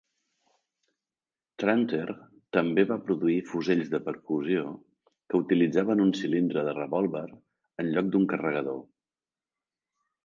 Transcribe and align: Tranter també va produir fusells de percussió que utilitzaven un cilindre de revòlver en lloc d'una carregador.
Tranter 1.63 2.15
també 2.57 2.85
va 2.91 2.97
produir 3.09 3.35
fusells 3.51 3.91
de 3.91 3.99
percussió 4.07 4.63
que 5.11 5.43
utilitzaven 5.43 6.01
un 6.07 6.15
cilindre 6.23 6.65
de 6.71 6.75
revòlver 6.81 7.25
en 7.37 7.93
lloc 7.95 8.11
d'una 8.17 8.33
carregador. 8.35 8.83